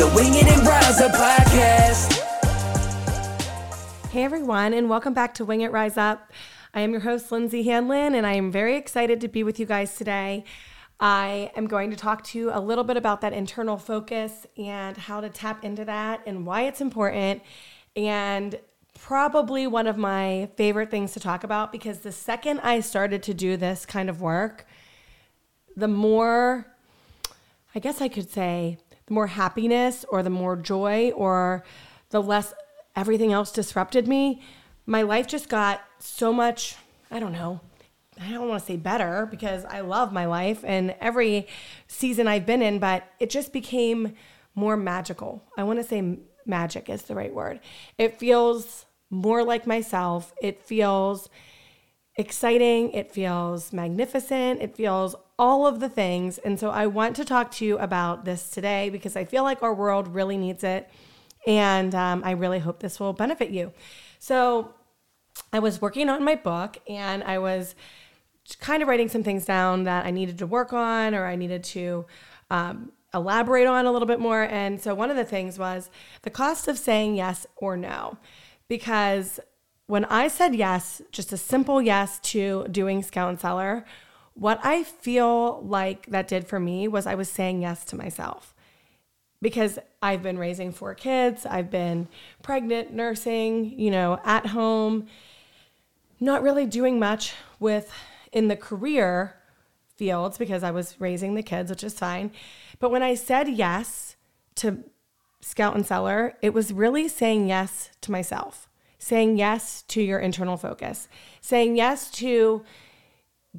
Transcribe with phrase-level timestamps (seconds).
[0.00, 2.18] the Wing It and Rise Up podcast.
[4.08, 6.32] Hey everyone, and welcome back to Wing It Rise Up.
[6.72, 9.66] I am your host, Lindsey Hanlon, and I am very excited to be with you
[9.66, 10.44] guys today.
[11.00, 14.96] I am going to talk to you a little bit about that internal focus and
[14.96, 17.42] how to tap into that and why it's important.
[17.94, 18.58] And
[18.98, 23.34] probably one of my favorite things to talk about because the second I started to
[23.34, 24.64] do this kind of work,
[25.76, 26.74] the more,
[27.74, 28.78] I guess I could say,
[29.10, 31.64] the more happiness or the more joy or
[32.10, 32.54] the less
[32.94, 34.40] everything else disrupted me,
[34.86, 36.76] my life just got so much,
[37.10, 37.60] I don't know,
[38.20, 41.48] I don't want to say better because I love my life and every
[41.88, 44.14] season I've been in, but it just became
[44.54, 45.42] more magical.
[45.56, 47.58] I want to say magic is the right word.
[47.98, 50.32] It feels more like myself.
[50.40, 51.28] It feels
[52.20, 52.92] exciting.
[52.92, 54.60] It feels magnificent.
[54.60, 56.38] It feels all of the things.
[56.38, 59.62] And so I want to talk to you about this today because I feel like
[59.62, 60.88] our world really needs it.
[61.46, 63.72] And um, I really hope this will benefit you.
[64.18, 64.74] So
[65.52, 67.74] I was working on my book and I was
[68.60, 71.64] kind of writing some things down that I needed to work on or I needed
[71.64, 72.04] to
[72.50, 74.42] um, elaborate on a little bit more.
[74.42, 75.88] And so one of the things was
[76.22, 78.18] the cost of saying yes or no.
[78.68, 79.40] Because
[79.90, 83.84] when I said yes, just a simple yes to doing Scout and Cellar,
[84.34, 88.54] what I feel like that did for me was I was saying yes to myself
[89.42, 92.06] because I've been raising four kids, I've been
[92.40, 95.08] pregnant, nursing, you know, at home,
[96.20, 97.92] not really doing much with
[98.30, 99.34] in the career
[99.96, 102.30] fields because I was raising the kids, which is fine.
[102.78, 104.14] But when I said yes
[104.56, 104.84] to
[105.40, 108.68] Scout and Cellar, it was really saying yes to myself,
[109.00, 111.08] saying yes to your internal focus,
[111.40, 112.62] saying yes to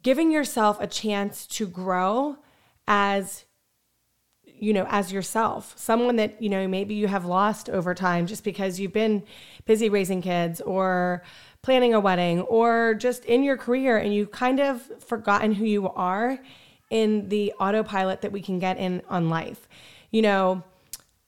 [0.00, 2.36] giving yourself a chance to grow
[2.86, 3.44] as
[4.44, 8.44] you know as yourself someone that you know maybe you have lost over time just
[8.44, 9.22] because you've been
[9.64, 11.22] busy raising kids or
[11.62, 15.88] planning a wedding or just in your career and you've kind of forgotten who you
[15.88, 16.38] are
[16.90, 19.68] in the autopilot that we can get in on life.
[20.10, 20.64] You know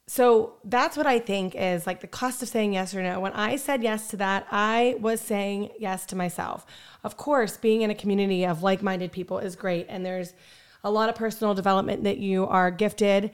[0.07, 3.21] so that's what I think is like the cost of saying yes or no.
[3.21, 6.67] When I said yes to that, I was saying yes to myself.
[7.05, 9.87] Of course, being in a community of like minded people is great.
[9.89, 10.35] And there's
[10.85, 13.31] a lot of personal development that you are gifted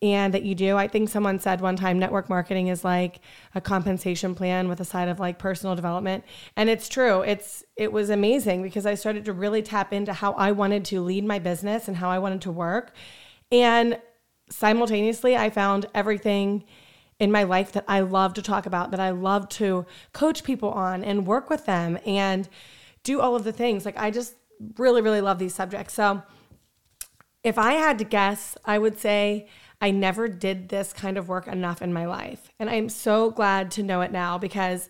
[0.00, 0.76] and that you do.
[0.76, 3.20] I think someone said one time network marketing is like
[3.54, 6.24] a compensation plan with a side of like personal development.
[6.56, 7.22] And it's true.
[7.22, 11.00] It's it was amazing because I started to really tap into how I wanted to
[11.00, 12.92] lead my business and how I wanted to work.
[13.50, 13.98] And
[14.50, 16.64] simultaneously, I found everything
[17.18, 20.70] in my life that I love to talk about, that I love to coach people
[20.70, 22.48] on and work with them and
[23.02, 23.84] do all of the things.
[23.84, 24.34] Like, I just
[24.76, 25.94] really, really love these subjects.
[25.94, 26.22] So,
[27.44, 29.48] if I had to guess, I would say
[29.80, 32.50] I never did this kind of work enough in my life.
[32.58, 34.88] And I'm so glad to know it now because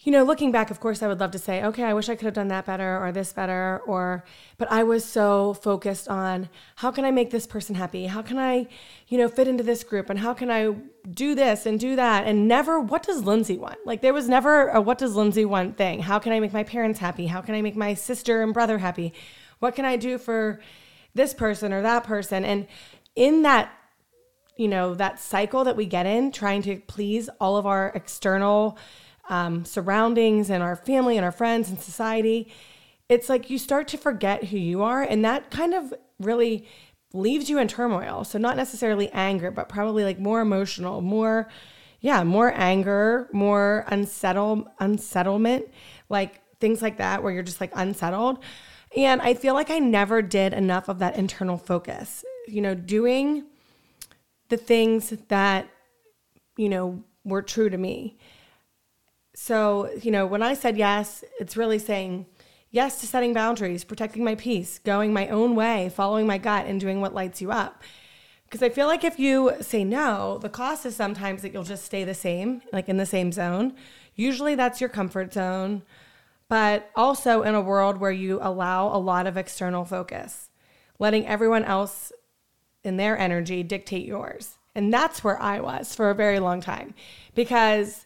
[0.00, 2.14] you know, looking back, of course, I would love to say, okay, I wish I
[2.14, 4.24] could have done that better or this better, or,
[4.56, 8.06] but I was so focused on how can I make this person happy?
[8.06, 8.68] How can I,
[9.08, 10.08] you know, fit into this group?
[10.08, 10.76] And how can I
[11.10, 12.28] do this and do that?
[12.28, 13.78] And never, what does Lindsey want?
[13.84, 15.98] Like, there was never a what does Lindsey want thing.
[16.00, 17.26] How can I make my parents happy?
[17.26, 19.12] How can I make my sister and brother happy?
[19.58, 20.60] What can I do for
[21.12, 22.44] this person or that person?
[22.44, 22.68] And
[23.16, 23.72] in that,
[24.56, 28.78] you know, that cycle that we get in, trying to please all of our external,
[29.28, 32.52] um, surroundings and our family and our friends and society,
[33.08, 35.02] it's like you start to forget who you are.
[35.02, 36.66] And that kind of really
[37.12, 38.24] leaves you in turmoil.
[38.24, 41.48] So, not necessarily anger, but probably like more emotional, more,
[42.00, 45.66] yeah, more anger, more unsettled, unsettlement,
[46.08, 48.38] like things like that, where you're just like unsettled.
[48.96, 53.44] And I feel like I never did enough of that internal focus, you know, doing
[54.48, 55.68] the things that,
[56.56, 58.18] you know, were true to me.
[59.40, 62.26] So, you know, when I said yes, it's really saying
[62.72, 66.80] yes to setting boundaries, protecting my peace, going my own way, following my gut, and
[66.80, 67.84] doing what lights you up.
[68.44, 71.84] Because I feel like if you say no, the cost is sometimes that you'll just
[71.84, 73.74] stay the same, like in the same zone.
[74.16, 75.82] Usually that's your comfort zone,
[76.48, 80.50] but also in a world where you allow a lot of external focus,
[80.98, 82.10] letting everyone else
[82.82, 84.58] in their energy dictate yours.
[84.74, 86.94] And that's where I was for a very long time
[87.36, 88.04] because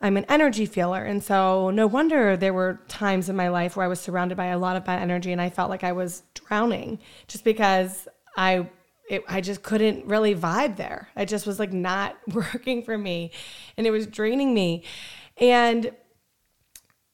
[0.00, 1.04] I'm an energy feeler.
[1.04, 4.46] And so no wonder there were times in my life where I was surrounded by
[4.46, 8.06] a lot of bad energy and I felt like I was drowning just because
[8.36, 8.68] I
[9.10, 11.08] it, I just couldn't really vibe there.
[11.16, 13.32] I just was like not working for me
[13.76, 14.84] and it was draining me.
[15.36, 15.92] And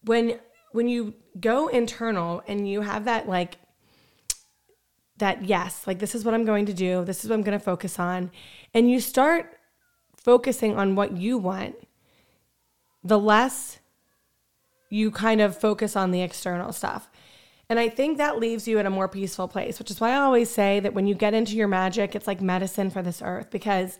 [0.05, 0.39] when
[0.73, 3.59] when you go internal and you have that like
[5.19, 7.59] that yes, like this is what I'm going to do, this is what I'm going
[7.59, 8.31] to focus on,
[8.75, 9.57] and you start
[10.17, 11.77] focusing on what you want,
[13.05, 13.79] the less
[14.89, 17.11] you kind of focus on the external stuff.
[17.69, 20.17] And I think that leaves you in a more peaceful place, which is why I
[20.17, 23.51] always say that when you get into your magic, it's like medicine for this earth
[23.51, 23.99] because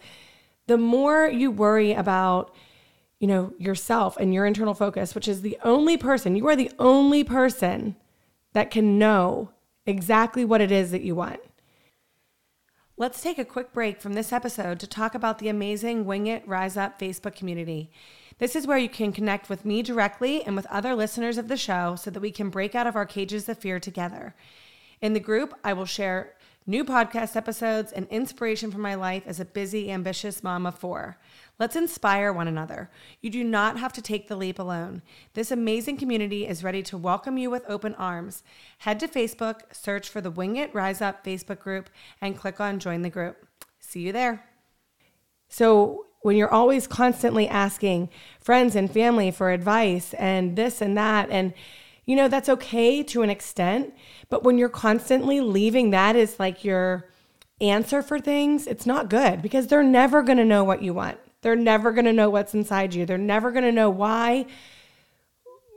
[0.67, 2.55] the more you worry about
[3.21, 6.73] you know yourself and your internal focus, which is the only person, you are the
[6.79, 7.97] only person
[8.53, 9.51] that can know
[9.87, 11.41] exactly what it is that you want.
[12.97, 16.47] Let's take a quick break from this episode to talk about the amazing Wing It
[16.47, 17.91] Rise Up Facebook community.
[18.39, 21.57] This is where you can connect with me directly and with other listeners of the
[21.57, 24.35] show so that we can break out of our cages of fear together.
[25.01, 26.35] In the group, I will share
[26.67, 31.19] new podcast episodes and inspiration from my life as a busy, ambitious mom of four.
[31.59, 32.91] Let's inspire one another.
[33.21, 35.03] You do not have to take the leap alone.
[35.35, 38.43] This amazing community is ready to welcome you with open arms.
[38.79, 41.91] Head to Facebook, search for the Wing It Rise Up Facebook group,
[42.21, 43.47] and click on Join the Group.
[43.79, 44.45] See you there.
[45.49, 48.09] So, when you're always constantly asking
[48.41, 51.53] friends and family for advice and this and that, and
[52.07, 53.93] you know, that's okay to an extent.
[54.31, 57.11] But when you're constantly leaving that as like your
[57.61, 61.19] answer for things, it's not good because they're never going to know what you want.
[61.43, 63.05] They're never going to know what's inside you.
[63.05, 64.47] They're never going to know why,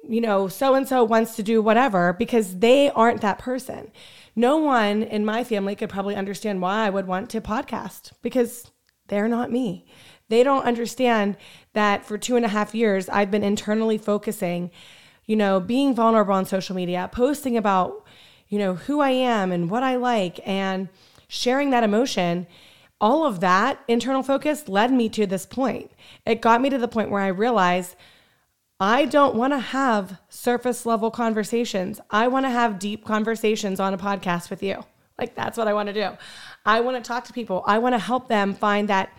[0.07, 3.91] you know, so and so wants to do whatever because they aren't that person.
[4.33, 8.71] No one in my family could probably understand why I would want to podcast because
[9.07, 9.85] they're not me.
[10.29, 11.38] They don't understand
[11.74, 14.71] that for two and a half years, I've been internally focusing,
[15.25, 18.06] you know, being vulnerable on social media, posting about,
[18.50, 20.89] you know, who I am and what I like and
[21.27, 22.47] sharing that emotion
[23.00, 25.91] all of that internal focus led me to this point.
[26.25, 27.95] It got me to the point where I realized
[28.80, 32.00] I don't want to have surface level conversations.
[32.09, 34.83] I want to have deep conversations on a podcast with you.
[35.18, 36.09] Like, that's what I want to do.
[36.65, 37.63] I want to talk to people.
[37.65, 39.09] I want to help them find that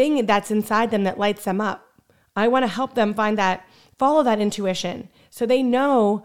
[0.00, 1.86] thing that's inside them that lights them up.
[2.34, 3.66] I want to help them find that,
[3.98, 6.24] follow that intuition so they know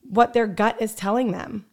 [0.00, 1.64] what their gut is telling them.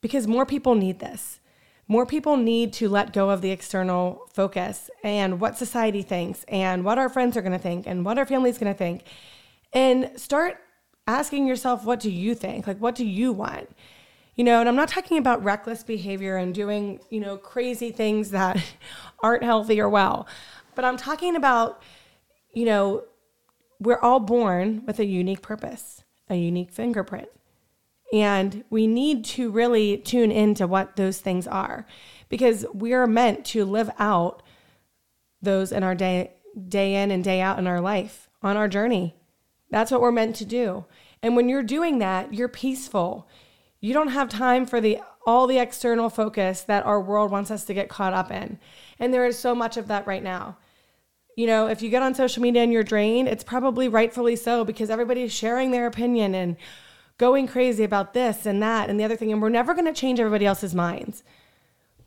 [0.00, 1.40] Because more people need this
[1.86, 6.84] more people need to let go of the external focus and what society thinks and
[6.84, 9.04] what our friends are going to think and what our family's going to think
[9.72, 10.56] and start
[11.06, 13.68] asking yourself what do you think like what do you want
[14.34, 18.30] you know and i'm not talking about reckless behavior and doing you know crazy things
[18.30, 18.62] that
[19.22, 20.26] aren't healthy or well
[20.74, 21.82] but i'm talking about
[22.52, 23.04] you know
[23.80, 27.28] we're all born with a unique purpose a unique fingerprint
[28.12, 31.86] and we need to really tune into what those things are
[32.28, 34.42] because we are meant to live out
[35.42, 36.32] those in our day
[36.68, 39.16] day in and day out in our life on our journey.
[39.70, 40.84] That's what we're meant to do.
[41.22, 43.28] And when you're doing that, you're peaceful.
[43.84, 47.66] You don't have time for the all the external focus that our world wants us
[47.66, 48.58] to get caught up in.
[48.98, 50.56] And there is so much of that right now.
[51.36, 54.64] You know, if you get on social media and you're drained, it's probably rightfully so
[54.64, 56.56] because everybody's sharing their opinion and
[57.18, 59.30] going crazy about this and that and the other thing.
[59.30, 61.22] And we're never going to change everybody else's minds.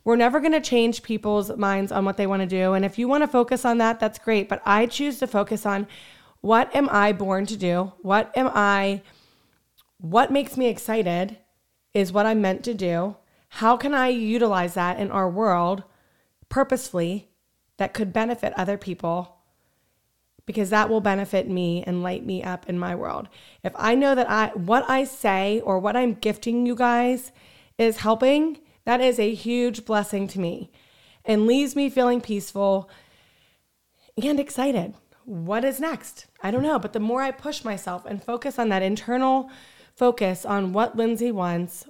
[0.02, 2.72] We're never going to change people's minds on what they want to do.
[2.72, 4.48] And if you want to focus on that, that's great.
[4.48, 5.86] But I choose to focus on
[6.40, 7.92] what am I born to do?
[8.02, 9.02] What am I,
[9.98, 11.38] what makes me excited
[11.94, 13.16] is what I'm meant to do.
[13.48, 15.84] How can I utilize that in our world
[16.48, 17.28] purposefully
[17.78, 19.36] that could benefit other people
[20.48, 23.28] because that will benefit me and light me up in my world.
[23.62, 27.32] If I know that I what I say or what I'm gifting you guys
[27.76, 30.70] is helping, that is a huge blessing to me
[31.22, 32.88] and leaves me feeling peaceful
[34.16, 34.94] and excited.
[35.26, 36.24] What is next?
[36.42, 39.50] I don't know, but the more I push myself and focus on that internal
[39.98, 41.86] focus on what Lindsey wants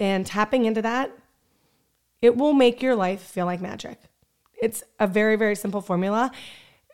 [0.00, 1.10] and tapping into that,
[2.22, 3.98] it will make your life feel like magic.
[4.60, 6.30] It's a very, very simple formula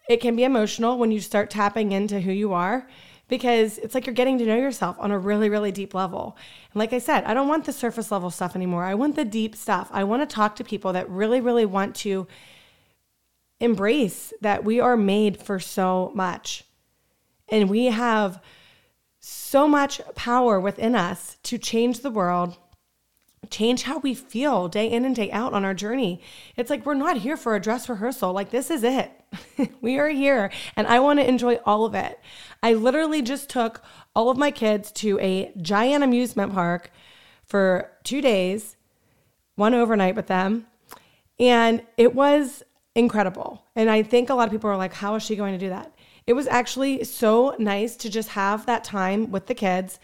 [0.09, 2.87] it can be emotional when you start tapping into who you are
[3.29, 6.37] because it's like you're getting to know yourself on a really, really deep level.
[6.73, 8.85] And like I said, I don't want the surface level stuff anymore.
[8.85, 9.89] I want the deep stuff.
[9.93, 12.27] I want to talk to people that really, really want to
[13.61, 16.65] embrace that we are made for so much.
[17.49, 18.43] And we have
[19.27, 22.59] so much power within us to change the world,
[23.49, 26.21] change how we feel day in and day out on our journey.
[26.57, 28.35] It's like we're not here for a dress rehearsal.
[28.35, 29.11] Like, this is it.
[29.81, 32.21] we are here, and I want to enjoy all of it.
[32.63, 33.83] I literally just took
[34.15, 36.91] all of my kids to a giant amusement park
[37.47, 38.77] for two days,
[39.55, 40.67] one overnight with them,
[41.41, 42.63] and it was
[42.95, 43.65] incredible.
[43.75, 45.71] And I think a lot of people are like, how is she going to do
[45.71, 45.94] that?
[46.27, 49.99] It was actually so nice to just have that time with the kids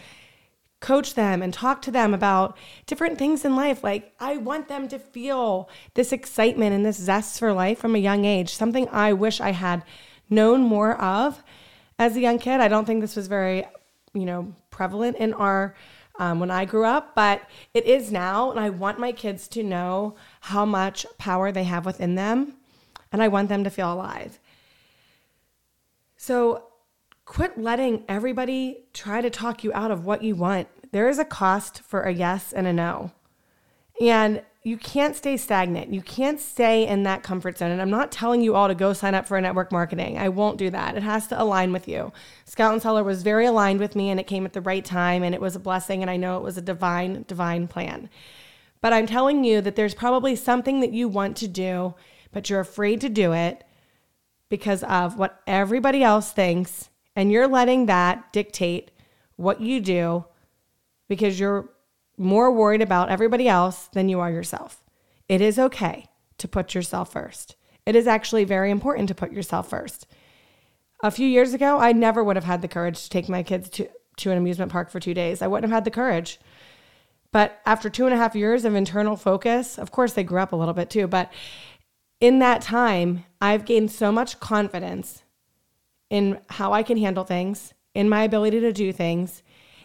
[0.80, 3.84] coach them and talk to them about different things in life.
[3.84, 7.98] Like, I want them to feel this excitement and this zest for life from a
[7.98, 9.84] young age, something I wish I had
[10.30, 11.42] known more of
[11.98, 12.60] as a young kid.
[12.60, 13.66] I don't think this was very,
[14.14, 15.74] you know, prevalent in our.
[16.18, 17.40] Um, when I grew up, but
[17.72, 21.86] it is now, and I want my kids to know how much power they have
[21.86, 22.56] within them,
[23.10, 24.38] and I want them to feel alive.
[26.22, 26.64] So
[27.24, 30.68] quit letting everybody try to talk you out of what you want.
[30.92, 33.12] There is a cost for a yes and a no.
[34.02, 35.94] And you can't stay stagnant.
[35.94, 37.70] You can't stay in that comfort zone.
[37.70, 40.18] And I'm not telling you all to go sign up for a network marketing.
[40.18, 40.94] I won't do that.
[40.94, 42.12] It has to align with you.
[42.44, 45.22] Scout and Cellar was very aligned with me and it came at the right time
[45.22, 46.02] and it was a blessing.
[46.02, 48.10] And I know it was a divine, divine plan.
[48.82, 51.94] But I'm telling you that there's probably something that you want to do,
[52.30, 53.64] but you're afraid to do it
[54.50, 58.90] because of what everybody else thinks and you're letting that dictate
[59.36, 60.24] what you do
[61.08, 61.70] because you're
[62.18, 64.84] more worried about everybody else than you are yourself.
[65.28, 66.06] It is okay
[66.38, 67.56] to put yourself first.
[67.86, 70.06] It is actually very important to put yourself first.
[71.02, 73.70] A few years ago, I never would have had the courage to take my kids
[73.70, 73.88] to,
[74.18, 75.40] to an amusement park for two days.
[75.40, 76.38] I wouldn't have had the courage.
[77.32, 80.52] But after two and a half years of internal focus, of course, they grew up
[80.52, 81.32] a little bit too, but
[82.20, 85.22] in that time, I've gained so much confidence
[86.10, 89.42] in how I can handle things, in my ability to do things,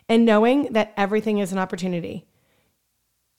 [0.10, 2.26] and knowing that everything is an opportunity.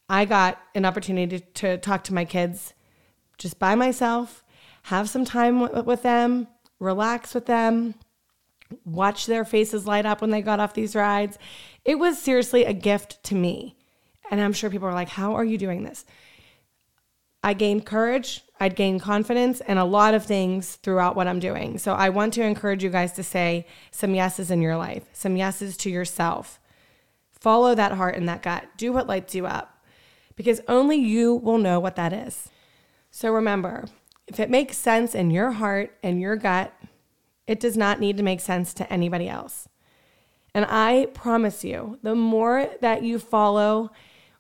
[0.09, 2.75] I got an opportunity to, to talk to my kids
[3.39, 4.45] just by myself,
[4.85, 6.47] have some time w- with them,
[6.79, 7.95] relax with them,
[8.85, 11.39] watch their faces light up when they got off these rides.
[11.85, 13.77] It was seriously a gift to me.
[14.31, 16.05] And I'm sure people are like, How are you doing this?
[17.43, 21.79] I gained courage, I'd gain confidence, and a lot of things throughout what I'm doing.
[21.79, 25.37] So I want to encourage you guys to say some yeses in your life, some
[25.37, 26.59] yeses to yourself.
[27.33, 28.65] Follow that heart and that gut.
[28.77, 29.85] Do what lights you up
[30.37, 32.49] because only you will know what that is.
[33.11, 33.87] So remember,
[34.27, 36.75] if it makes sense in your heart and your gut,
[37.47, 39.69] it does not need to make sense to anybody else.
[40.55, 43.91] And I promise you, the more that you follow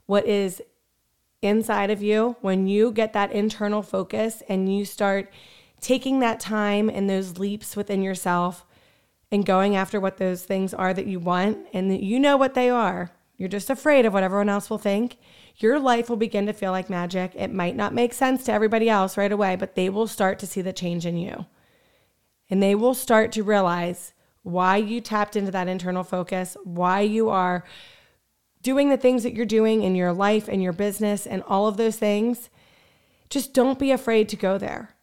[0.07, 0.63] what is
[1.43, 5.31] inside of you, when you get that internal focus and you start
[5.81, 8.65] taking that time and those leaps within yourself
[9.31, 12.71] and going after what those things are that you want and you know what they
[12.71, 15.19] are, you're just afraid of what everyone else will think.
[15.57, 17.33] Your life will begin to feel like magic.
[17.35, 20.47] It might not make sense to everybody else right away, but they will start to
[20.47, 21.47] see the change in you.
[22.49, 24.13] And they will start to realize
[24.43, 27.65] why you tapped into that internal focus, why you are
[28.67, 31.77] doing the things that you're doing in your life and your business and all of
[31.77, 32.51] those things,
[33.31, 34.97] just don't be afraid to go there.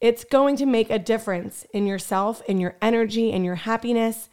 [0.00, 4.30] It's going to make a difference in yourself, in your energy, in your happiness,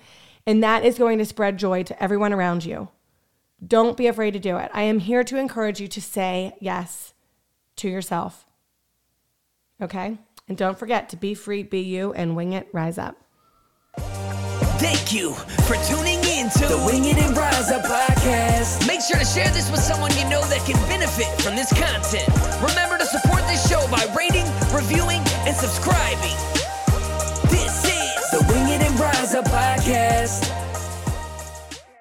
[0.48, 2.88] and that is going to spread joy to everyone around you.
[3.68, 4.72] Don't be afraid to do it.
[4.74, 7.14] I am here to encourage you to say yes
[7.76, 8.46] to yourself.
[9.82, 10.20] Okay?
[10.48, 13.23] And don't forget to be free, be you, and wing it, rise up.
[14.84, 15.32] Thank you
[15.64, 18.86] for tuning in to the Wing It and Rise Up podcast.
[18.86, 22.28] Make sure to share this with someone you know that can benefit from this content.
[22.60, 24.44] Remember to support this show by rating,
[24.76, 26.36] reviewing, and subscribing.
[27.48, 29.73] This is the Wing It and Rise Up podcast.